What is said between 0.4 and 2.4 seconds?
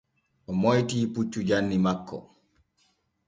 O moytii puccu janni makko.